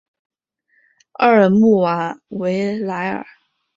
[1.11, 3.23] 奥尔穆瓦维莱尔。